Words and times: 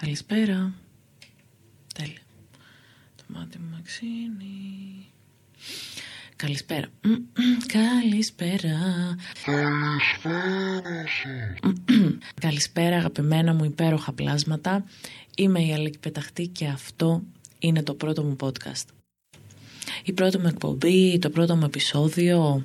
Καλησπέρα. 0.00 0.72
Τέλεια. 1.94 2.20
Το 3.16 3.24
μάτι 3.26 3.58
μου 3.58 3.76
εξήνει. 3.80 5.06
Καλησπέρα. 6.36 6.86
Καλησπέρα. 7.66 8.76
Καλησπέρα 12.40 12.96
αγαπημένα 12.96 13.54
μου 13.54 13.64
υπέροχα 13.64 14.12
πλάσματα. 14.12 14.84
Είμαι 15.36 15.64
η 15.64 15.72
Αλέκη 15.72 15.98
Πεταχτή 15.98 16.46
και 16.46 16.66
αυτό 16.66 17.22
είναι 17.58 17.82
το 17.82 17.94
πρώτο 17.94 18.22
μου 18.22 18.36
podcast. 18.40 18.86
Η 20.04 20.12
πρώτη 20.12 20.38
μου 20.38 20.46
εκπομπή, 20.46 21.18
το 21.18 21.30
πρώτο 21.30 21.56
μου 21.56 21.64
επεισόδιο, 21.64 22.64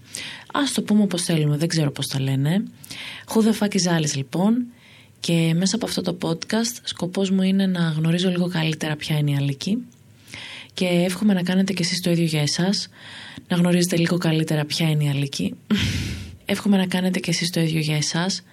ας 0.54 0.72
το 0.72 0.82
πούμε 0.82 1.04
όπως 1.04 1.24
θέλουμε, 1.24 1.58
δεν 1.58 1.68
ξέρω 1.68 1.92
πώς 1.92 2.08
τα 2.08 2.20
λένε. 2.20 2.64
Who 3.28 3.42
the 3.42 3.54
fuck 3.60 3.72
is 3.72 3.98
Alice 3.98 4.16
λοιπόν; 4.16 4.66
Και 5.26 5.54
μέσα 5.56 5.76
από 5.76 5.86
αυτό 5.86 6.02
το 6.02 6.18
podcast 6.22 6.80
σκοπός 6.84 7.30
μου 7.30 7.42
είναι 7.42 7.66
να 7.66 7.94
γνωρίζω 7.98 8.30
λίγο 8.30 8.48
καλύτερα 8.48 8.96
ποια 8.96 9.18
είναι 9.18 9.32
η 9.32 9.36
Αλίκη 9.36 9.78
και 10.74 10.86
εύχομαι 10.86 11.34
να 11.34 11.44
κάνετε 11.44 11.74
και 11.74 11.84
εσείς 11.84 12.02
το 12.02 12.12
ίδιο 12.12 12.26
για 12.26 12.42
εσάς, 12.42 12.88
να 13.48 13.58
γνωρίζετε 13.58 13.98
λίγο 13.98 14.18
καλύτερα 14.18 14.66
ποια 14.66 14.90
είναι 14.90 15.04
η 15.04 15.10
Αλίκη. 15.10 15.54
εύχομαι 16.46 16.78
να 16.78 16.86
κάνετε 16.86 17.20
και 17.20 17.30
εσείς 17.30 17.50
το 17.50 17.60
ίδιο 17.60 17.80
για 17.80 17.96
εσάς, 17.96 18.44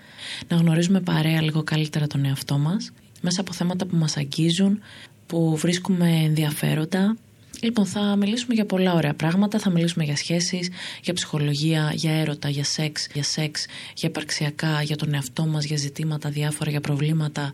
να 0.48 0.56
γνωρίζουμε 0.56 1.00
παρέα 1.00 1.42
λίγο 1.42 1.62
καλύτερα 1.62 2.06
τον 2.06 2.24
εαυτό 2.24 2.58
μας, 2.58 2.92
μέσα 3.20 3.40
από 3.40 3.52
θέματα 3.52 3.86
που 3.86 3.96
μας 3.96 4.16
αγγίζουν, 4.16 4.80
που 5.26 5.56
βρίσκουμε 5.56 6.22
ενδιαφέροντα. 6.24 7.16
Λοιπόν, 7.62 7.86
θα 7.86 8.16
μιλήσουμε 8.16 8.54
για 8.54 8.66
πολλά 8.66 8.94
ωραία 8.94 9.14
πράγματα. 9.14 9.58
Θα 9.58 9.70
μιλήσουμε 9.70 10.04
για 10.04 10.16
σχέσεις, 10.16 10.68
για 11.02 11.12
ψυχολογία, 11.12 11.92
για 11.94 12.12
έρωτα, 12.12 12.48
για 12.48 12.64
σεξ, 12.64 13.06
για 13.12 13.22
σεξ, 13.22 13.66
για 13.94 14.08
υπαρξιακά, 14.08 14.82
για 14.82 14.96
τον 14.96 15.14
εαυτό 15.14 15.46
μας, 15.46 15.64
για 15.64 15.76
ζητήματα 15.76 16.28
διάφορα, 16.28 16.70
για 16.70 16.80
προβλήματα, 16.80 17.52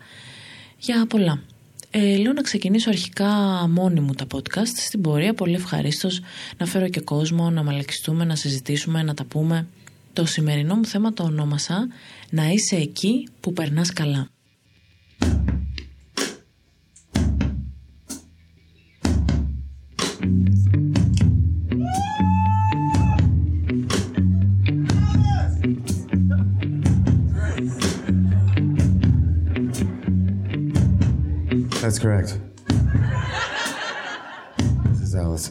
για 0.79 1.07
πολλά. 1.07 1.43
Ε, 1.91 2.17
λέω 2.17 2.33
να 2.33 2.43
ξεκινήσω 2.43 2.89
αρχικά 2.91 3.27
μόνη 3.69 4.01
μου 4.01 4.13
τα 4.13 4.27
podcast. 4.35 4.77
Στην 4.77 5.01
πορεία 5.01 5.35
πολύ 5.35 5.55
ευχαρίστως 5.55 6.21
να 6.59 6.67
φέρω 6.67 6.89
και 6.89 7.01
κόσμο, 7.01 7.51
να 7.51 7.63
μαλακιστούμε, 7.63 8.25
να 8.25 8.35
συζητήσουμε, 8.35 9.03
να 9.03 9.15
τα 9.15 9.25
πούμε. 9.25 9.67
Το 10.13 10.27
σημερινό 10.27 10.75
μου 10.75 10.85
θέμα 10.85 11.13
το 11.13 11.23
ονόμασα 11.23 11.89
«Να 12.31 12.49
είσαι 12.49 12.77
εκεί 12.77 13.29
που 13.41 13.53
περνάς 13.53 13.93
καλά». 13.93 14.36
That's 31.87 32.01
correct. 32.01 32.31
this 34.91 35.01
is 35.07 35.15
Alice. 35.15 35.51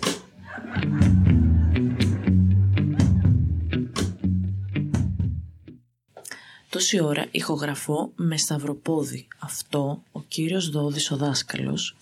Τόση 6.70 7.02
ώρα 7.02 7.26
ηχογραφώ 7.32 8.12
με 8.16 8.38
σταυροπόδι. 8.38 9.28
Αυτό 9.40 10.04
ο 10.12 10.22
κύριος 10.28 10.70
Δόδης 10.70 11.12
ο 11.12 11.18
δάσκαλος 11.18 11.96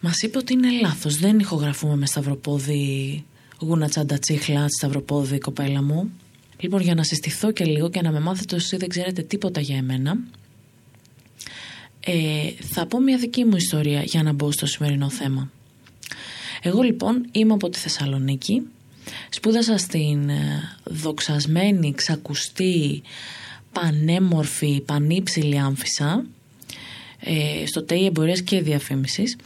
μας 0.00 0.22
είπε 0.22 0.38
ότι 0.38 0.52
είναι 0.52 0.70
λάθος. 0.80 1.16
Δεν 1.16 1.38
ηχογραφούμε 1.38 1.96
με 1.96 2.06
σταυροπόδι 2.06 3.24
γούνα 3.60 3.88
τσάντα 3.88 4.18
τσίχλα, 4.18 4.68
σταυροπόδι 4.68 5.38
κοπέλα 5.38 5.82
μου. 5.82 6.10
Λοιπόν 6.58 6.80
για 6.80 6.94
να 6.94 7.02
συστηθώ 7.02 7.50
και 7.50 7.64
λίγο 7.64 7.90
και 7.90 8.02
να 8.02 8.10
με 8.10 8.20
μάθετε 8.20 8.54
όσοι 8.54 8.76
δεν 8.76 8.88
ξέρετε 8.88 9.22
τίποτα 9.22 9.60
για 9.60 9.76
εμένα 9.76 10.18
ε, 12.10 12.50
θα 12.60 12.86
πω 12.86 13.00
μια 13.00 13.18
δική 13.18 13.44
μου 13.44 13.56
ιστορία 13.56 14.02
για 14.02 14.22
να 14.22 14.32
μπω 14.32 14.52
στο 14.52 14.66
σημερινό 14.66 15.10
θέμα. 15.10 15.50
Εγώ 16.62 16.82
λοιπόν 16.82 17.28
είμαι 17.32 17.52
από 17.52 17.68
τη 17.68 17.78
Θεσσαλονίκη, 17.78 18.62
σπούδασα 19.30 19.78
στην 19.78 20.28
ε, 20.28 20.62
δοξασμένη, 20.84 21.92
ξακουστή, 21.94 23.02
πανέμορφη, 23.72 24.80
πανύψηλη 24.80 25.58
άμφισα, 25.58 26.24
ε, 27.20 27.66
στο 27.66 27.82
ΤΕΙ 27.82 28.06
Εμπορίας 28.06 28.42
και 28.42 28.60
Διαφήμισης 28.60 29.36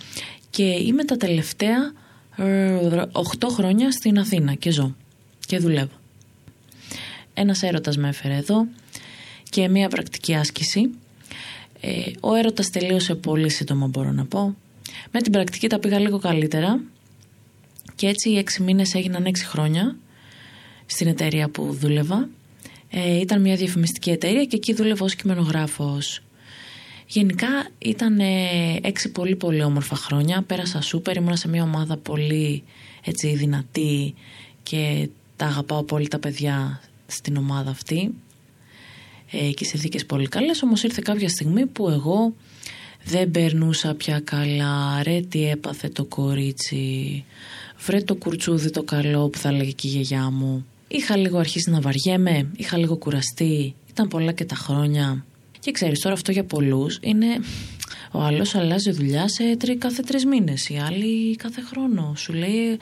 και 0.51 0.65
είμαι 0.65 1.05
τα 1.05 1.17
τελευταία 1.17 1.93
8 2.37 2.43
ε, 2.45 3.53
χρόνια 3.53 3.91
στην 3.91 4.19
Αθήνα 4.19 4.55
και 4.55 4.71
ζω 4.71 4.95
και 5.47 5.59
δουλεύω. 5.59 6.01
Ένας 7.35 7.63
έρωτας 7.63 7.97
με 7.97 8.09
έφερε 8.09 8.35
εδώ 8.35 8.67
και 9.51 9.69
μια 9.69 9.89
πρακτική 9.89 10.35
άσκηση 10.35 10.91
ε, 11.85 12.11
ο 12.21 12.35
έρωτας 12.35 12.71
τελείωσε 12.71 13.15
πολύ 13.15 13.51
σύντομα 13.51 13.87
μπορώ 13.87 14.13
να 14.13 14.25
πω. 14.25 14.57
Με 15.11 15.21
την 15.21 15.33
πρακτική 15.33 15.69
τα 15.69 15.79
πήγα 15.79 15.99
λίγο 15.99 16.19
καλύτερα 16.19 16.81
και 17.95 18.07
έτσι 18.07 18.31
οι 18.31 18.39
έξι 18.39 18.63
μήνες 18.63 18.95
έγιναν 18.95 19.25
έξι 19.25 19.47
χρόνια 19.47 19.97
στην 20.87 21.07
εταιρεία 21.07 21.49
που 21.49 21.73
δούλευα. 21.73 22.29
Ε, 22.91 23.21
ήταν 23.21 23.41
μια 23.41 23.57
διαφημιστική 23.57 24.11
εταιρεία 24.11 24.45
και 24.45 24.57
εκεί 24.57 24.75
δούλευα 24.75 25.05
ως 25.05 25.15
κειμενογράφος. 25.15 26.23
Γενικά 27.07 27.49
ήταν 27.79 28.21
ε, 28.21 28.79
έξι 28.83 29.13
πολύ 29.13 29.37
πολύ 29.37 29.63
όμορφα 29.63 29.97
χρόνια. 29.97 30.43
Πέρασα 30.43 30.81
σούπερ, 30.81 31.17
ήμουν 31.17 31.37
σε 31.37 31.49
μια 31.49 31.63
ομάδα 31.63 31.97
πολύ 31.97 32.63
έτσι 33.05 33.35
δυνατή 33.37 34.15
και 34.63 35.09
τα 35.37 35.47
αγαπάω 35.47 35.83
πολύ 35.83 36.09
τα 36.09 36.19
παιδιά 36.19 36.81
στην 37.07 37.37
ομάδα 37.37 37.71
αυτή 37.71 38.15
ε, 39.33 39.51
και 39.51 39.65
συνθήκε 39.65 40.05
πολύ 40.05 40.29
καλές 40.29 40.63
όμως 40.63 40.83
ήρθε 40.83 41.01
κάποια 41.05 41.29
στιγμή 41.29 41.67
που 41.67 41.89
εγώ 41.89 42.35
δεν 43.05 43.31
περνούσα 43.31 43.95
πια 43.95 44.21
καλά. 44.21 45.03
Ρε 45.03 45.21
τι 45.21 45.49
έπαθε 45.49 45.89
το 45.89 46.05
κορίτσι. 46.05 47.25
Βρε 47.79 48.01
το 48.01 48.15
κουρτσούδι 48.15 48.71
το 48.71 48.83
καλό 48.83 49.29
που 49.29 49.39
θα 49.39 49.53
λέγει 49.53 49.75
και 49.75 49.89
η 49.89 49.91
γιαγιά 49.91 50.31
μου. 50.31 50.67
Είχα 50.89 51.17
λίγο 51.17 51.39
αρχίσει 51.39 51.71
να 51.71 51.81
βαριέμαι 51.81 52.51
είχα 52.57 52.79
λίγο 52.79 52.97
κουραστεί. 52.97 53.75
Ήταν 53.91 54.09
πολλά 54.09 54.33
και 54.33 54.45
τα 54.45 54.55
χρόνια. 54.55 55.25
Και 55.59 55.71
ξέρεις 55.71 56.01
τώρα 56.01 56.15
αυτό 56.15 56.33
για 56.33 56.45
πολλούς 56.45 56.99
είναι 57.03 57.27
ο 58.13 58.21
άλλος 58.21 58.55
αλλάζει 58.55 58.91
δουλειά 58.91 59.29
σε 59.29 59.57
τρι, 59.57 59.77
κάθε 59.77 60.03
τρεις 60.03 60.25
μήνες 60.25 60.69
η 60.69 60.79
άλλη 60.87 61.37
κάθε 61.37 61.61
χρόνο. 61.61 62.13
Σου 62.17 62.33
λέει 62.33 62.79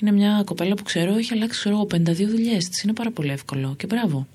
είναι 0.00 0.12
μια 0.12 0.42
κοπέλα 0.46 0.74
που 0.74 0.82
ξέρω 0.82 1.14
έχει 1.14 1.32
αλλάξει 1.32 1.58
ξέρω 1.58 1.86
52 1.90 2.26
δουλειές 2.28 2.68
της. 2.68 2.82
Είναι 2.82 2.92
πάρα 2.92 3.10
πολύ 3.10 3.30
εύκολο 3.30 3.74
και 3.76 3.86
μπράβο 3.86 4.26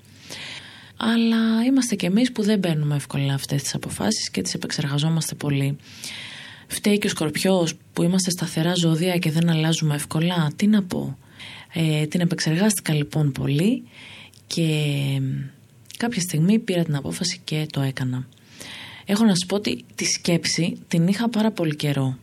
αλλά 0.96 1.64
είμαστε 1.66 1.94
κι 1.94 2.06
εμείς 2.06 2.32
που 2.32 2.42
δεν 2.42 2.60
παίρνουμε 2.60 2.94
εύκολα 2.94 3.34
αυτές 3.34 3.62
τις 3.62 3.74
αποφάσεις 3.74 4.30
και 4.30 4.42
τις 4.42 4.54
επεξεργαζόμαστε 4.54 5.34
πολύ. 5.34 5.76
Φταίει 6.66 6.98
και 6.98 7.06
ο 7.06 7.10
Σκορπιός 7.10 7.74
που 7.92 8.02
είμαστε 8.02 8.30
σταθερά 8.30 8.72
ζώδια 8.74 9.18
και 9.18 9.30
δεν 9.30 9.50
αλλάζουμε 9.50 9.94
εύκολα. 9.94 10.52
Τι 10.56 10.66
να 10.66 10.82
πω. 10.82 11.18
Ε, 11.72 12.06
την 12.06 12.20
επεξεργάστηκα 12.20 12.94
λοιπόν 12.94 13.32
πολύ 13.32 13.82
και 14.46 14.70
κάποια 15.96 16.20
στιγμή 16.20 16.58
πήρα 16.58 16.84
την 16.84 16.96
απόφαση 16.96 17.40
και 17.44 17.66
το 17.72 17.80
έκανα. 17.80 18.26
Έχω 19.04 19.24
να 19.24 19.34
σου 19.34 19.46
πω 19.46 19.56
ότι 19.56 19.84
τη 19.94 20.04
σκέψη 20.04 20.78
την 20.88 21.08
είχα 21.08 21.28
πάρα 21.28 21.50
πολύ 21.50 21.76
καιρό 21.76 22.18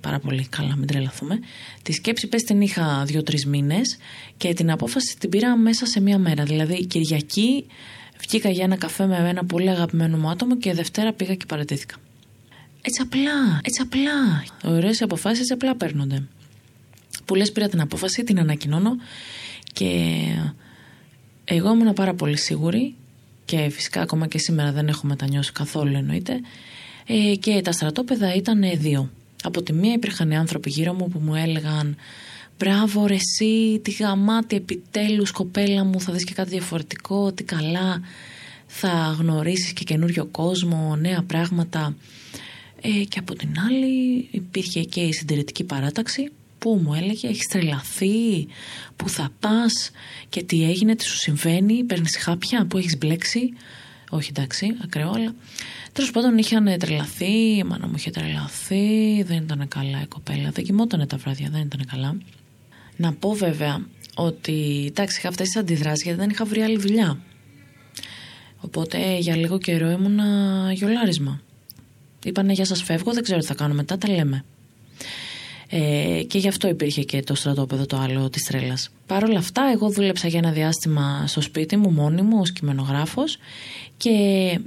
πάρα 0.00 0.18
πολύ 0.18 0.46
καλά, 0.46 0.76
μην 0.76 0.86
τρελαθούμε. 0.86 1.38
Τη 1.82 1.92
σκέψη 1.92 2.26
πες 2.26 2.42
την 2.42 2.60
είχα 2.60 3.04
δύο-τρεις 3.06 3.46
μήνες 3.46 3.96
και 4.36 4.54
την 4.54 4.70
απόφαση 4.70 5.16
την 5.18 5.30
πήρα 5.30 5.56
μέσα 5.56 5.86
σε 5.86 6.00
μία 6.00 6.18
μέρα. 6.18 6.44
Δηλαδή 6.44 6.86
Κυριακή 6.86 7.66
βγήκα 8.20 8.50
για 8.50 8.64
ένα 8.64 8.76
καφέ 8.76 9.06
με 9.06 9.28
ένα 9.28 9.44
πολύ 9.44 9.70
αγαπημένο 9.70 10.16
μου 10.16 10.28
άτομο 10.28 10.56
και 10.56 10.72
Δευτέρα 10.72 11.12
πήγα 11.12 11.34
και 11.34 11.44
παρατήθηκα. 11.46 11.94
Έτσι 12.82 13.00
απλά, 13.02 13.60
έτσι 13.62 13.80
απλά. 13.82 14.44
Ωραίες 14.64 15.02
αποφάσεις 15.02 15.40
έτσι 15.40 15.52
απλά 15.52 15.76
παίρνονται. 15.76 16.22
Που 17.24 17.34
λες, 17.34 17.52
πήρα 17.52 17.68
την 17.68 17.80
απόφαση, 17.80 18.24
την 18.24 18.38
ανακοινώνω 18.38 18.90
και 19.72 20.14
εγώ 21.44 21.72
ήμουν 21.72 21.92
πάρα 21.92 22.14
πολύ 22.14 22.36
σίγουρη 22.38 22.94
και 23.44 23.68
φυσικά 23.68 24.00
ακόμα 24.00 24.26
και 24.26 24.38
σήμερα 24.38 24.72
δεν 24.72 24.88
έχω 24.88 25.06
μετανιώσει 25.06 25.52
καθόλου 25.52 25.96
εννοείται 25.96 26.40
ε, 27.06 27.34
και 27.34 27.60
τα 27.64 27.72
στρατόπεδα 27.72 28.34
ήταν 28.34 28.62
δύο. 28.76 29.10
Από 29.46 29.62
τη 29.62 29.72
μία 29.72 29.92
υπήρχαν 29.92 30.32
άνθρωποι 30.32 30.70
γύρω 30.70 30.92
μου 30.92 31.08
που 31.08 31.18
μου 31.18 31.34
έλεγαν 31.34 31.96
«Μπράβο 32.58 33.06
ρε 33.06 33.14
εσύ, 33.14 33.80
τι 33.82 33.90
γαμάτι 33.90 34.56
επιτέλους 34.56 35.30
κοπέλα 35.30 35.84
μου, 35.84 36.00
θα 36.00 36.12
δεις 36.12 36.24
και 36.24 36.32
κάτι 36.34 36.50
διαφορετικό, 36.50 37.32
τι 37.32 37.44
καλά, 37.44 38.00
θα 38.66 39.16
γνωρίσεις 39.18 39.72
και 39.72 39.84
καινούριο 39.84 40.26
κόσμο, 40.26 40.96
νέα 40.96 41.22
πράγματα». 41.22 41.96
Ε, 42.80 43.04
και 43.04 43.18
από 43.18 43.34
την 43.34 43.48
άλλη 43.66 44.28
υπήρχε 44.30 44.82
και 44.82 45.00
η 45.00 45.12
συντηρητική 45.12 45.64
παράταξη 45.64 46.30
που 46.58 46.80
μου 46.84 46.94
έλεγε 46.94 47.28
«Έχεις 47.28 47.46
τρελαθεί, 47.46 48.46
πού 48.96 49.08
θα 49.08 49.30
πας 49.40 49.90
και 50.28 50.42
τι 50.42 50.64
έγινε, 50.64 50.96
τι 50.96 51.04
σου 51.04 51.16
συμβαίνει, 51.16 51.84
παίρνεις 51.84 52.16
χάπια, 52.16 52.66
που 52.66 52.78
έχεις 52.78 52.98
μπλέξει». 52.98 53.52
Όχι 54.10 54.30
εντάξει, 54.36 54.76
ακραίο, 54.82 55.10
αλλά 55.10 55.34
Τέλος 55.96 56.10
πάντων 56.10 56.38
είχαν 56.38 56.78
τρελαθεί, 56.78 57.56
η 57.56 57.64
μάνα 57.64 57.86
μου 57.86 57.92
είχε 57.96 58.10
τρελαθεί, 58.10 59.22
δεν 59.22 59.42
ήταν 59.42 59.68
καλά 59.68 60.02
η 60.02 60.06
κοπέλα, 60.06 60.50
δεν 60.50 60.64
κοιμόταν 60.64 61.06
τα 61.06 61.16
βράδια, 61.16 61.48
δεν 61.52 61.60
ήταν 61.60 61.86
καλά. 61.90 62.16
Να 62.96 63.12
πω 63.12 63.32
βέβαια 63.32 63.86
ότι 64.14 64.84
εντάξει 64.88 65.18
είχα 65.18 65.28
αυτέ 65.28 65.44
τι 65.44 65.58
αντιδράσεις 65.60 66.04
γιατί 66.04 66.18
δεν 66.18 66.30
είχα 66.30 66.44
βρει 66.44 66.60
άλλη 66.60 66.78
δουλειά. 66.78 67.18
Οπότε 68.60 69.18
για 69.18 69.36
λίγο 69.36 69.58
καιρό 69.58 69.90
ήμουνα 69.90 70.24
γιολάρισμα. 70.72 71.40
Είπανε 72.24 72.52
για 72.52 72.64
σας 72.64 72.82
φεύγω, 72.82 73.12
δεν 73.12 73.22
ξέρω 73.22 73.40
τι 73.40 73.46
θα 73.46 73.54
κάνω 73.54 73.74
μετά, 73.74 73.98
τα 73.98 74.08
λέμε. 74.08 74.44
Ε, 75.68 76.22
και 76.26 76.38
γι' 76.38 76.48
αυτό 76.48 76.68
υπήρχε 76.68 77.02
και 77.02 77.22
το 77.22 77.34
στρατόπεδο 77.34 77.86
το 77.86 77.96
άλλο 77.96 78.30
της 78.30 78.42
τρέλας. 78.44 78.90
Παρ' 79.06 79.24
όλα 79.24 79.38
αυτά 79.38 79.70
εγώ 79.74 79.90
δούλεψα 79.90 80.28
για 80.28 80.38
ένα 80.38 80.50
διάστημα 80.52 81.24
στο 81.26 81.40
σπίτι 81.40 81.76
μου 81.76 81.90
μόνη 81.90 82.22
μου 82.22 82.38
ως 82.40 82.52
κειμενογράφος 82.52 83.38
και 83.96 84.10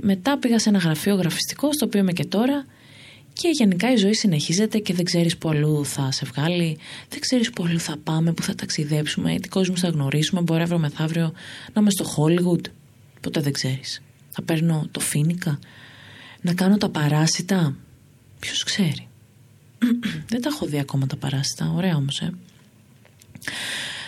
μετά 0.02 0.38
πήγα 0.38 0.60
σε 0.60 0.70
ένα 0.70 0.78
γραφείο 0.78 1.16
γραφιστικό 1.16 1.74
στο 1.74 1.86
οποίο 1.86 2.00
είμαι 2.00 2.12
και 2.12 2.26
τώρα 2.26 2.66
και 3.34 3.50
γενικά 3.52 3.92
η 3.92 3.96
ζωή 3.96 4.14
συνεχίζεται 4.14 4.78
και 4.80 4.94
δεν 4.94 5.06
ξέρεις 5.06 5.38
που 5.38 5.50
αλλού 5.50 5.86
θα 5.86 6.12
σε 6.12 6.26
βγάλει, 6.26 6.78
δεν 7.10 7.20
ξέρεις 7.20 7.50
που 7.50 7.64
αλλού 7.64 7.80
θα 7.80 7.98
πάμε, 8.04 8.34
που 8.34 8.44
θα 8.44 8.56
ταξιδέψουμε, 8.56 9.40
τι 9.40 9.50
κόσμο 9.50 9.76
θα 9.76 9.88
γνωρίσουμε, 9.88 10.42
μπορεί 10.42 10.62
αύριο 10.62 10.80
μεθαύριο 10.80 11.34
να 11.74 11.82
είμαι 11.82 11.90
στο 11.90 12.06
Hollywood, 12.18 12.62
ποτέ 13.22 13.42
δεν 13.42 13.54
ξέρεις. 13.54 14.02
Θα 14.30 14.42
παίρνω 14.42 14.88
το 14.92 15.00
φίνικα, 15.00 15.60
να 16.42 16.54
κάνω 16.54 16.78
τα 16.78 16.90
παράσιτα, 16.90 17.76
ποιος 18.40 18.64
ξέρει. 18.64 19.09
δεν 20.30 20.42
τα 20.42 20.50
έχω 20.50 20.66
δει 20.66 20.80
ακόμα 20.80 21.08
τα 21.08 21.16
παράσιτα, 21.16 21.72
ωραία 21.76 21.96
όμως 21.96 22.20
ε. 22.20 22.34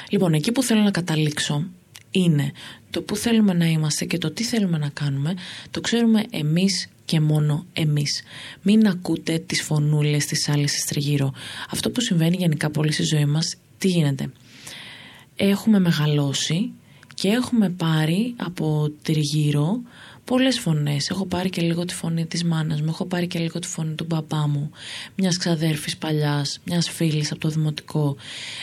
Λοιπόν, 0.09 0.33
εκεί 0.33 0.51
που 0.51 0.63
θέλω 0.63 0.81
να 0.81 0.91
καταλήξω 0.91 1.65
είναι 2.11 2.51
το 2.89 3.01
που 3.01 3.15
θέλουμε 3.15 3.53
να 3.53 3.65
είμαστε 3.65 4.05
και 4.05 4.17
το 4.17 4.31
τι 4.31 4.43
θέλουμε 4.43 4.77
να 4.77 4.89
κάνουμε, 4.89 5.33
το 5.71 5.81
ξέρουμε 5.81 6.23
εμείς 6.29 6.87
και 7.05 7.19
μόνο 7.19 7.65
εμείς. 7.73 8.23
Μην 8.61 8.87
ακούτε 8.87 9.39
τις 9.39 9.61
φωνούλες 9.61 10.25
της 10.25 10.49
άλλης 10.49 10.85
τριγύρω. 10.85 11.33
Αυτό 11.69 11.89
που 11.89 12.01
συμβαίνει 12.01 12.35
γενικά 12.35 12.69
πολύ 12.69 12.91
στη 12.91 13.03
ζωή 13.03 13.25
μας, 13.25 13.55
τι 13.77 13.87
γίνεται; 13.87 14.31
Έχουμε 15.35 15.79
μεγαλώσει 15.79 16.71
και 17.21 17.27
έχουμε 17.27 17.69
πάρει 17.69 18.33
από 18.37 18.91
τριγύρω 19.01 19.81
πολλές 20.25 20.59
φωνές. 20.59 21.09
Έχω 21.09 21.25
πάρει 21.25 21.49
και 21.49 21.61
λίγο 21.61 21.85
τη 21.85 21.93
φωνή 21.93 22.25
της 22.25 22.43
μάνας 22.43 22.81
μου, 22.81 22.87
έχω 22.89 23.05
πάρει 23.05 23.27
και 23.27 23.39
λίγο 23.39 23.59
τη 23.59 23.67
φωνή 23.67 23.95
του 23.95 24.05
μπαμπά 24.07 24.47
μου, 24.47 24.71
μιας 25.15 25.37
ξαδέρφης 25.37 25.97
παλιάς, 25.97 26.59
μιας 26.65 26.89
φίλης 26.89 27.31
από 27.31 27.39
το 27.39 27.49
δημοτικό, 27.49 28.15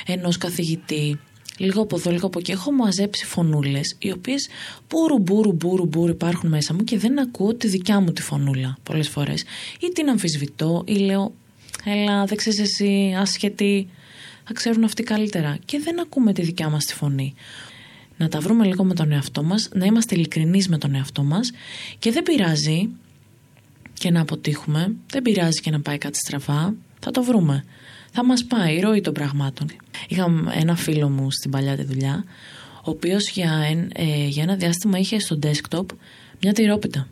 ενός 0.06 0.38
καθηγητή, 0.38 1.20
λίγο 1.56 1.82
από 1.82 1.96
εδώ, 1.96 2.10
λίγο 2.10 2.26
από 2.26 2.38
εκεί. 2.38 2.50
Έχω 2.50 2.72
μαζέψει 2.72 3.24
φωνούλες, 3.24 3.96
οι 3.98 4.10
οποίες 4.10 4.48
μπούρου, 4.88 5.18
μπούρου, 5.18 5.52
μπούρου, 5.52 5.86
μπούρου 5.86 6.10
υπάρχουν 6.10 6.48
μέσα 6.48 6.74
μου 6.74 6.84
και 6.84 6.98
δεν 6.98 7.20
ακούω 7.20 7.54
τη 7.54 7.68
δικιά 7.68 8.00
μου 8.00 8.12
τη 8.12 8.22
φωνούλα 8.22 8.76
πολλές 8.82 9.08
φορές. 9.08 9.44
Ή 9.80 9.88
την 9.94 10.08
αμφισβητώ, 10.08 10.82
ή 10.86 10.94
λέω, 10.94 11.34
Έλα, 11.84 12.24
δεν 12.24 12.36
ξέρεις 12.36 12.58
εσύ, 12.58 13.14
άσχετη. 13.18 13.88
Θα 14.44 14.52
ξέρουν 14.52 14.84
αυτοί 14.84 15.02
καλύτερα. 15.02 15.58
Και 15.64 15.78
δεν 15.78 16.00
ακούμε 16.00 16.32
τη 16.32 16.42
δικιά 16.42 16.68
μας 16.68 16.84
τη 16.84 16.94
φωνή. 16.94 17.34
Να 18.18 18.28
τα 18.28 18.40
βρούμε 18.40 18.64
λίγο 18.64 18.84
με 18.84 18.94
τον 18.94 19.12
εαυτό 19.12 19.42
μας, 19.42 19.68
να 19.74 19.84
είμαστε 19.84 20.14
ειλικρινείς 20.14 20.68
με 20.68 20.78
τον 20.78 20.94
εαυτό 20.94 21.22
μας 21.22 21.50
και 21.98 22.10
δεν 22.12 22.22
πειράζει 22.22 22.88
και 23.92 24.10
να 24.10 24.20
αποτύχουμε, 24.20 24.94
δεν 25.10 25.22
πειράζει 25.22 25.60
και 25.60 25.70
να 25.70 25.80
πάει 25.80 25.98
κάτι 25.98 26.18
στραβά, 26.18 26.74
θα 27.00 27.10
το 27.10 27.22
βρούμε 27.22 27.64
θα 28.12 28.24
μας 28.24 28.44
πάει 28.44 28.76
η 28.76 28.80
ροή 28.80 29.00
των 29.00 29.12
πραγμάτων. 29.12 29.70
Είχα 30.08 30.26
ένα 30.54 30.76
φίλο 30.76 31.08
μου 31.08 31.30
στην 31.30 31.50
παλιά 31.50 31.76
τη 31.76 31.84
δουλειά, 31.84 32.24
ο 32.84 32.90
οποίος 32.90 33.30
για, 33.30 33.50
ε, 33.92 34.26
για 34.26 34.42
ένα 34.42 34.56
διάστημα 34.56 34.98
είχε 34.98 35.18
στο 35.18 35.38
desktop 35.42 35.84
μια 36.42 36.52
τυρόπιτα. 36.52 37.08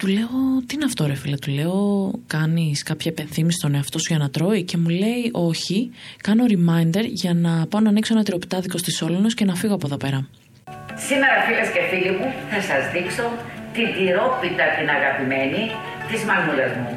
Και 0.00 0.06
του 0.06 0.12
λέω, 0.12 0.28
τι 0.66 0.74
είναι 0.74 0.84
αυτό 0.84 1.06
ρε 1.06 1.14
φίλε, 1.14 1.36
του 1.36 1.50
λέω, 1.50 2.10
κάνεις 2.26 2.82
κάποια 2.82 3.10
επενθύμηση 3.10 3.56
στον 3.58 3.74
εαυτό 3.74 3.98
σου 3.98 4.06
για 4.08 4.18
να 4.18 4.30
τρώει 4.30 4.62
και 4.62 4.76
μου 4.76 4.88
λέει, 4.88 5.30
όχι, 5.32 5.90
κάνω 6.22 6.44
reminder 6.48 7.04
για 7.12 7.34
να 7.34 7.66
πάω 7.66 7.80
να 7.80 7.88
ανοίξω 7.88 8.14
ένα 8.14 8.22
τυροπιτάδικο 8.22 8.78
στη 8.78 8.90
Σόλωνος 8.92 9.34
και 9.34 9.44
να 9.44 9.54
φύγω 9.54 9.74
από 9.74 9.86
εδώ 9.86 9.96
πέρα. 9.96 10.28
Σήμερα 10.94 11.34
φίλες 11.46 11.68
και 11.74 11.80
φίλοι 11.90 12.10
μου 12.10 12.32
θα 12.50 12.60
σας 12.60 12.92
δείξω 12.92 13.22
την 13.72 13.86
τυρόπιτα 13.96 14.64
την 14.78 14.88
αγαπημένη 14.88 15.62
της 16.10 16.24
μανούλας 16.24 16.72
μου. 16.76 16.96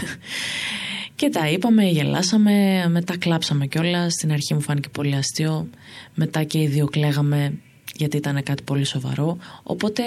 Και 1.18 1.28
τα 1.28 1.48
είπαμε, 1.48 1.84
γελάσαμε, 1.84 2.86
μετά 2.88 3.18
κλάψαμε 3.18 3.66
κιόλας. 3.66 4.12
Στην 4.12 4.32
αρχή 4.32 4.54
μου 4.54 4.60
φάνηκε 4.60 4.88
πολύ 4.88 5.14
αστείο. 5.14 5.68
Μετά 6.14 6.42
και 6.42 6.58
οι 6.58 6.66
δύο 6.66 6.86
κλαίγαμε 6.86 7.52
γιατί 7.94 8.16
ήταν 8.16 8.42
κάτι 8.42 8.62
πολύ 8.62 8.84
σοβαρό. 8.84 9.36
Οπότε, 9.62 10.02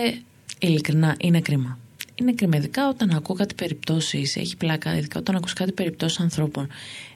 ειλικρινά, 0.67 1.15
είναι 1.19 1.41
κρίμα. 1.41 1.77
Είναι 2.15 2.33
κρίμα, 2.33 2.57
ειδικά 2.57 2.87
όταν 2.87 3.09
ακούω 3.09 3.35
κάτι 3.35 3.55
περιπτώσεις, 3.55 4.35
έχει 4.35 4.57
πλάκα, 4.57 4.97
ειδικά 4.97 5.19
όταν 5.19 5.35
ακούς 5.35 5.53
κάτι 5.53 5.71
περιπτώσεις 5.71 6.19
ανθρώπων. 6.19 6.67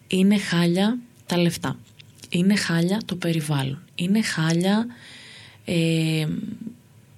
Είναι 0.07 0.37
χάλια 0.37 0.97
τα 1.25 1.37
λεφτά. 1.37 1.79
Είναι 2.29 2.55
χάλια 2.55 3.01
το 3.05 3.15
περιβάλλον. 3.15 3.81
Είναι 3.95 4.21
χάλια 4.21 4.85
ε, 5.65 6.27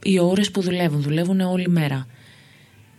οι 0.03 0.19
ώρες 0.19 0.51
που 0.51 0.61
δουλεύουν. 0.61 1.01
Δουλεύουν 1.01 1.39
όλη 1.39 1.69
μέρα. 1.69 2.07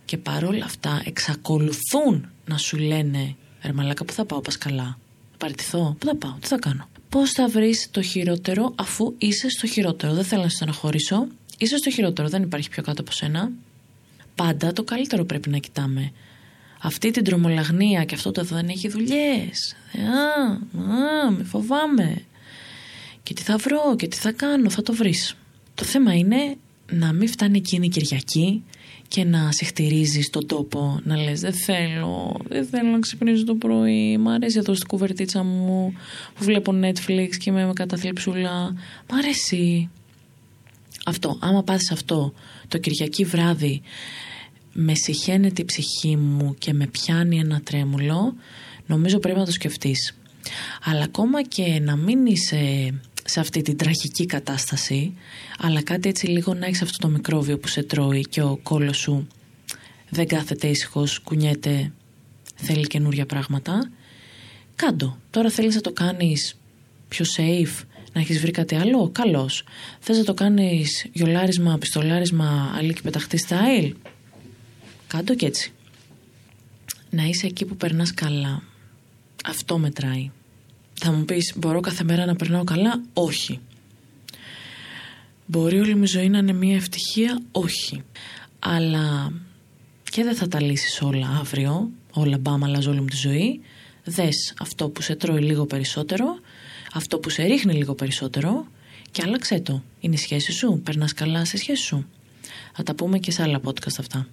Και 0.05 0.17
παρόλα 0.17 0.65
αυτά 0.65 1.01
εξακολουθούν 1.05 2.29
να 2.45 2.57
σου 2.57 2.77
λένε 2.77 3.35
Ρε 3.63 3.73
μαλάκα 3.73 4.05
που 4.05 4.13
θα 4.13 4.25
πάω 4.25 4.39
πας 4.39 4.57
καλά 4.57 4.97
Παραιτηθώ, 5.37 5.95
πού 5.99 6.05
θα 6.05 6.15
πάω, 6.15 6.35
τι 6.39 6.47
θα 6.47 6.59
κάνω; 6.59 6.89
Πώς 7.09 7.31
θα 7.31 7.47
βρεις 7.47 7.87
το 7.91 8.01
χειρότερο 8.01 8.73
αφού 8.75 9.13
είσαι 9.17 9.49
στο 9.49 9.67
χειρότερο; 9.67 10.13
Δεν 10.13 10.23
θέλω 10.23 10.41
να 10.41 10.49
στεναχωρήσω 10.49 11.27
Είσαι 11.61 11.77
στο 11.77 11.89
χειρότερο, 11.89 12.29
δεν 12.29 12.43
υπάρχει 12.43 12.69
πιο 12.69 12.83
κάτω 12.83 13.01
από 13.01 13.11
σένα. 13.11 13.51
Πάντα 14.35 14.73
το 14.73 14.83
καλύτερο 14.83 15.23
πρέπει 15.23 15.49
να 15.49 15.57
κοιτάμε. 15.57 16.11
Αυτή 16.81 17.11
την 17.11 17.23
τρομολαγνία 17.23 18.03
και 18.03 18.15
αυτό 18.15 18.31
το 18.31 18.43
δεν 18.43 18.67
έχει 18.67 18.87
δουλειές. 18.87 19.75
Α, 19.93 20.51
α, 20.81 21.31
με 21.31 21.43
φοβάμαι. 21.43 22.21
Και 23.23 23.33
τι 23.33 23.41
θα 23.41 23.57
βρω 23.57 23.95
και 23.95 24.07
τι 24.07 24.17
θα 24.17 24.31
κάνω, 24.31 24.69
θα 24.69 24.81
το 24.81 24.93
βρεις. 24.93 25.35
Το 25.75 25.83
θέμα 25.83 26.13
είναι 26.13 26.57
να 26.91 27.13
μην 27.13 27.27
φτάνει 27.27 27.57
εκείνη 27.57 27.85
η 27.85 27.89
Κυριακή 27.89 28.63
και 29.07 29.23
να 29.23 29.51
συχτηρίζει 29.51 30.29
τον 30.29 30.47
τόπο, 30.47 30.99
να 31.03 31.17
λες 31.17 31.39
δεν 31.39 31.53
θέλω, 31.53 32.39
δεν 32.47 32.65
θέλω 32.65 32.89
να 32.89 32.99
ξυπνήσω 32.99 33.43
το 33.43 33.55
πρωί, 33.55 34.17
μ' 34.17 34.29
αρέσει 34.29 34.57
εδώ 34.57 34.73
στην 34.73 34.87
κουβερτίτσα 34.87 35.43
μου 35.43 35.93
που 36.35 36.43
βλέπω 36.43 36.71
Netflix 36.83 37.29
και 37.37 37.49
είμαι 37.49 37.65
με 37.65 37.73
καταθλιψούλα, 37.73 38.71
μ' 39.09 39.15
αρέσει. 39.15 39.89
Αυτό, 41.05 41.37
άμα 41.39 41.63
πάθεις 41.63 41.91
αυτό 41.91 42.33
το 42.67 42.77
Κυριακή 42.77 43.23
βράδυ 43.23 43.81
με 44.73 44.95
συχαίνεται 44.95 45.61
η 45.61 45.65
ψυχή 45.65 46.17
μου 46.17 46.55
και 46.57 46.73
με 46.73 46.87
πιάνει 46.87 47.39
ένα 47.39 47.61
τρέμουλο, 47.63 48.35
νομίζω 48.85 49.19
πρέπει 49.19 49.39
να 49.39 49.45
το 49.45 49.51
σκεφτείς. 49.51 50.15
Αλλά 50.83 51.03
ακόμα 51.03 51.43
και 51.43 51.79
να 51.79 51.95
μην 51.95 52.25
είσαι 52.25 52.93
σε 53.25 53.39
αυτή 53.39 53.61
την 53.61 53.77
τραγική 53.77 54.25
κατάσταση 54.25 55.13
αλλά 55.57 55.81
κάτι 55.81 56.09
έτσι 56.09 56.27
λίγο 56.27 56.53
να 56.53 56.65
έχεις 56.65 56.81
αυτό 56.81 56.97
το 56.97 57.07
μικρόβιο 57.07 57.57
που 57.57 57.67
σε 57.67 57.83
τρώει 57.83 58.21
και 58.21 58.41
ο 58.41 58.59
κόλος 58.63 58.97
σου 58.97 59.27
δεν 60.09 60.27
κάθεται 60.27 60.67
ήσυχος, 60.67 61.19
κουνιέται, 61.19 61.91
θέλει 62.55 62.87
καινούρια 62.87 63.25
πράγματα 63.25 63.91
κάντο. 64.75 65.17
Τώρα 65.29 65.49
θέλεις 65.49 65.75
να 65.75 65.81
το 65.81 65.91
κάνεις 65.91 66.57
πιο 67.07 67.25
safe, 67.37 67.85
να 68.13 68.21
έχεις 68.21 68.39
βρει 68.39 68.51
κάτι 68.51 68.75
άλλο, 68.75 69.09
καλώς. 69.09 69.63
Θες 69.99 70.17
να 70.17 70.23
το 70.23 70.33
κάνεις 70.33 71.05
γιολάρισμα, 71.13 71.77
πιστολάρισμα, 71.77 72.73
αλήκη 72.77 73.01
πεταχτή 73.01 73.37
style, 73.47 73.91
κάντο 75.07 75.35
και 75.35 75.45
έτσι. 75.45 75.73
Να 77.09 77.23
είσαι 77.23 77.45
εκεί 77.45 77.65
που 77.65 77.75
περνάς 77.75 78.13
καλά. 78.13 78.63
Αυτό 79.45 79.77
μετράει. 79.77 80.31
Θα 80.93 81.11
μου 81.11 81.25
πεις 81.25 81.53
μπορώ 81.57 81.79
κάθε 81.79 82.03
μέρα 82.03 82.25
να 82.25 82.35
περνάω 82.35 82.63
καλά; 82.63 83.01
Όχι 83.13 83.59
Μπορεί 85.45 85.79
όλη 85.79 85.95
μου 85.95 86.03
η 86.03 86.07
ζωή 86.07 86.29
να 86.29 86.37
είναι 86.37 86.53
μια 86.53 86.75
ευτυχία; 86.75 87.41
Όχι 87.51 88.03
Αλλά 88.59 89.33
και 90.11 90.23
δεν 90.23 90.35
θα 90.35 90.47
τα 90.47 90.61
λύσεις 90.61 91.01
όλα 91.01 91.37
αύριο 91.39 91.89
Όλα 92.11 92.37
μπάμα 92.37 92.67
αλλάζω 92.67 92.91
όλη 92.91 92.99
μου 92.99 93.07
τη 93.07 93.15
ζωή 93.15 93.61
Δες 94.03 94.53
αυτό 94.59 94.89
που 94.89 95.01
σε 95.01 95.15
τρώει 95.15 95.41
λίγο 95.41 95.65
περισσότερο 95.65 96.25
Αυτό 96.93 97.19
που 97.19 97.29
σε 97.29 97.43
ρίχνει 97.43 97.73
λίγο 97.73 97.93
περισσότερο 97.95 98.67
Και 99.11 99.21
άλλαξε 99.25 99.59
το 99.59 99.83
Είναι 99.99 100.15
η 100.15 100.17
σχέση 100.17 100.51
σου, 100.51 100.81
περνάς 100.83 101.13
καλά 101.13 101.45
σε 101.45 101.57
σχέση 101.57 101.83
σου 101.83 102.05
Θα 102.73 102.83
τα 102.83 102.95
πούμε 102.95 103.19
και 103.19 103.31
σε 103.31 103.43
άλλα 103.43 103.61
podcast 103.65 103.99
αυτά 103.99 104.27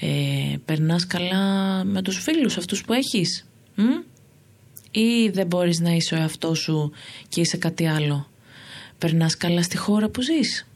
ε, 0.00 0.56
Περνάς 0.64 1.06
καλά 1.06 1.84
με 1.84 2.02
τους 2.02 2.18
φίλους 2.18 2.56
αυτούς 2.56 2.84
που 2.84 2.92
έχεις 2.92 3.46
ή 4.92 5.28
δεν 5.28 5.46
μπορείς 5.46 5.80
να 5.80 5.90
είσαι 5.90 6.14
ο 6.14 6.18
εαυτός 6.18 6.58
σου 6.58 6.90
και 7.28 7.40
είσαι 7.40 7.56
κάτι 7.56 7.86
άλλο; 7.86 8.28
Περνάς 8.98 9.36
καλά 9.36 9.62
στη 9.62 9.76
χώρα 9.76 10.08
που 10.08 10.22
ζεις. 10.22 10.66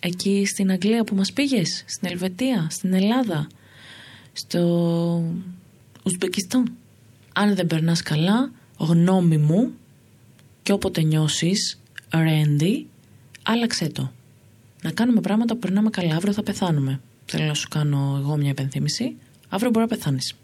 Εκεί 0.00 0.46
στην 0.46 0.70
Αγγλία 0.70 1.04
που 1.04 1.14
μας 1.14 1.32
πήγες, 1.32 1.84
στην 1.86 2.08
Ελβετία, 2.10 2.66
στην 2.70 2.94
Ελλάδα, 2.94 3.46
στο 4.32 4.62
Ουσμπεκιστάν. 6.02 6.72
Αν 7.34 7.54
δεν 7.54 7.66
περνάς 7.66 8.02
καλά, 8.02 8.50
γνώμη 8.76 9.36
μου 9.36 9.72
και 10.66 10.72
όποτε 10.72 11.02
νιώσεις 11.02 11.80
ρέντι, 12.14 12.86
άλλαξέ 13.42 13.88
το. 13.88 14.12
Να 14.82 14.90
κάνουμε 14.90 15.20
πράγματα 15.20 15.54
που 15.54 15.60
περνάμε 15.60 15.90
καλά. 15.90 16.14
Αύριο 16.16 16.32
θα 16.32 16.42
πεθάνουμε. 16.42 17.00
Θέλω 17.26 17.44
να 17.44 17.54
σου 17.54 17.68
κάνω 17.68 18.16
εγώ 18.18 18.36
μια 18.36 18.50
επενθύμηση. 18.50 19.16
Αύριο 19.48 19.70
μπορεί 19.70 19.86
να 19.90 19.96
πεθάνεις. 19.96 20.34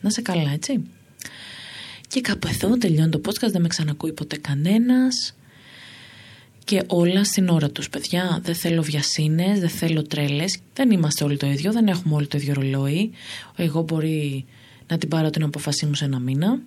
Να 0.00 0.10
σε 0.10 0.22
καλά, 0.22 0.50
έτσι. 0.50 0.80
Και 2.08 2.20
κάπου 2.20 2.48
εδώ 2.52 2.78
τελειώνει 2.78 3.10
το 3.10 3.20
podcast, 3.26 3.50
δεν 3.50 3.60
με 3.60 3.68
ξανακούει 3.68 4.12
ποτέ 4.12 4.36
κανένας. 4.36 5.34
και 6.64 6.82
όλα 6.86 7.24
στην 7.24 7.48
ώρα 7.48 7.70
τους 7.70 7.88
παιδιά 7.88 8.40
δεν 8.42 8.54
θέλω 8.54 8.82
βιασύνες, 8.82 9.60
δεν 9.60 9.68
θέλω 9.68 10.02
τρέλες 10.02 10.58
δεν 10.74 10.90
είμαστε 10.90 11.24
όλοι 11.24 11.36
το 11.36 11.46
ίδιο, 11.46 11.72
δεν 11.72 11.86
έχουμε 11.86 12.14
όλοι 12.14 12.26
το 12.26 12.38
ίδιο 12.38 12.54
ρολόι 12.54 13.10
εγώ 13.56 13.82
μπορεί 13.82 14.44
να 14.88 14.98
την 14.98 15.08
πάρω 15.08 15.30
την 15.30 15.42
αποφασή 15.42 15.86
μου 15.86 15.94
σε 15.94 16.04
ένα 16.04 16.18
μήνα 16.18 16.60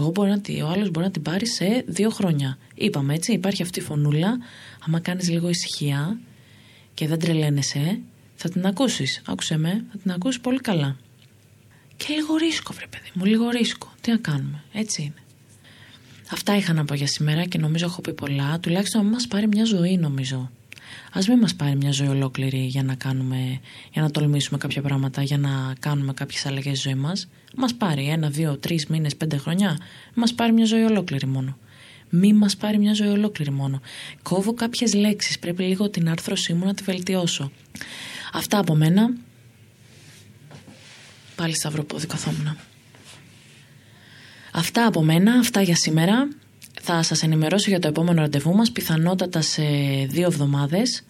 εγώ 0.00 0.10
μπορεί 0.10 0.30
να, 0.30 0.64
ο 0.64 0.68
άλλος 0.68 0.90
μπορεί 0.90 1.06
να 1.06 1.12
την 1.12 1.22
πάρει 1.22 1.46
σε 1.46 1.84
δύο 1.86 2.10
χρόνια. 2.10 2.58
Είπαμε 2.74 3.14
έτσι, 3.14 3.32
υπάρχει 3.32 3.62
αυτή 3.62 3.78
η 3.78 3.82
φωνούλα. 3.82 4.38
Άμα 4.86 5.00
κάνεις 5.00 5.30
λίγο 5.30 5.48
ησυχία 5.48 6.18
και 6.94 7.06
δεν 7.06 7.18
τρελαίνεσαι 7.18 8.00
θα 8.34 8.48
την 8.48 8.66
ακούσεις, 8.66 9.22
άκουσε 9.26 9.56
με 9.56 9.84
θα 9.92 9.98
την 9.98 10.10
ακούσεις 10.10 10.40
πολύ 10.40 10.60
καλά. 10.60 10.96
Και 11.96 12.06
λίγο 12.14 12.36
ρίσκο 12.36 12.72
βρε 12.72 12.86
παιδί 12.90 13.10
μου, 13.14 13.24
λίγο 13.24 13.48
ρίσκο. 13.48 13.92
Τι 14.00 14.10
να 14.10 14.16
κάνουμε, 14.16 14.62
έτσι 14.72 15.02
είναι. 15.02 15.22
Αυτά 16.30 16.56
είχα 16.56 16.72
να 16.72 16.84
πω 16.84 16.94
για 16.94 17.06
σήμερα 17.06 17.44
και 17.44 17.58
νομίζω 17.58 17.86
έχω 17.86 18.00
πει 18.00 18.12
πολλά. 18.12 18.58
Τουλάχιστον 18.60 19.04
να 19.04 19.10
μας 19.10 19.26
πάρει 19.26 19.46
μια 19.46 19.64
ζωή, 19.64 19.96
νομίζω. 19.96 20.50
Α 21.12 21.20
μην 21.28 21.38
μας 21.38 21.54
πάρει 21.54 21.76
μια 21.76 21.92
ζωή 21.92 22.08
ολόκληρη 22.08 22.58
για 22.58 22.82
να, 22.82 22.94
κάνουμε, 22.94 23.60
για 23.92 24.02
να 24.02 24.10
τολμήσουμε 24.10 24.58
κάποια 24.58 24.82
πράγματα, 24.82 25.22
για 25.22 25.38
να 25.38 25.74
κάνουμε 25.78 26.12
κάποιες 26.12 26.46
αλλαγές 26.46 26.78
στη 26.78 26.88
ζωή 26.88 26.98
μας. 26.98 27.28
Μας 27.56 27.74
πάρει 27.74 28.08
ένα, 28.08 28.30
δύο, 28.30 28.56
τρεις 28.56 28.86
μήνες, 28.86 29.16
πέντε 29.16 29.36
χρόνια. 29.36 29.78
Μας 30.14 30.34
πάρει 30.34 30.52
μια 30.52 30.64
ζωή 30.64 30.82
ολόκληρη 30.82 31.26
μόνο. 31.26 31.58
Μη 32.10 32.32
μας 32.32 32.56
πάρει 32.56 32.78
μια 32.78 32.94
ζωή 32.94 33.08
ολόκληρη 33.08 33.50
μόνο. 33.50 33.80
Κόβω 34.22 34.54
κάποιες 34.54 34.94
λέξεις. 34.94 35.38
Πρέπει 35.38 35.62
λίγο 35.62 35.90
την 35.90 36.08
άρθρωσή 36.08 36.52
μου 36.52 36.64
να 36.64 36.74
τη 36.74 36.82
βελτιώσω. 36.82 37.50
Αυτά 38.32 38.58
από 38.58 38.74
μένα. 38.74 39.10
Πάλι 41.36 41.54
σταυροπόδι 41.54 42.06
καθόμουν. 42.06 42.56
Αυτά 44.52 44.86
από 44.86 45.02
μένα, 45.02 45.32
αυτά 45.32 45.62
για 45.62 45.76
σήμερα. 45.76 46.28
Θα 46.82 47.02
σας 47.02 47.22
ενημερώσω 47.22 47.70
για 47.70 47.78
το 47.78 47.88
επόμενο 47.88 48.20
ραντεβού 48.20 48.54
μας, 48.54 48.70
πιθανότατα 48.70 49.40
σε 49.40 49.62
δύο 50.08 50.26
εβδομάδες. 50.26 51.02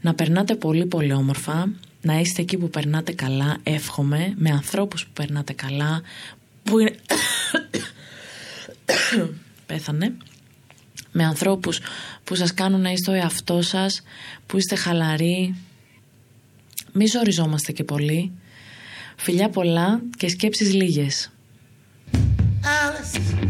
Να 0.00 0.14
περνάτε 0.14 0.54
πολύ 0.54 0.86
πολύ 0.86 1.12
όμορφα, 1.12 1.68
να 2.00 2.18
είστε 2.18 2.42
εκεί 2.42 2.56
που 2.56 2.70
περνάτε 2.70 3.12
καλά, 3.12 3.56
εύχομαι, 3.62 4.34
με 4.36 4.50
ανθρώπους 4.50 5.04
που 5.04 5.10
περνάτε 5.12 5.52
καλά, 5.52 6.02
που 6.62 6.78
είναι... 6.78 6.94
Πέθανε. 9.66 10.16
Με 11.12 11.24
ανθρώπους 11.24 11.80
που 12.24 12.34
σας 12.34 12.54
κάνουν 12.54 12.80
να 12.80 12.90
είστε 12.90 13.10
ο 13.10 13.14
εαυτός 13.14 13.66
σας, 13.66 14.02
που 14.46 14.56
είστε 14.56 14.74
χαλαροί. 14.74 15.54
Μη 16.92 17.06
ζοριζόμαστε 17.06 17.72
και 17.72 17.84
πολύ. 17.84 18.32
Φιλιά 19.16 19.48
πολλά 19.48 20.00
και 20.16 20.28
σκέψεις 20.28 20.74
λίγες. 20.74 21.32
Alice, 22.62 23.43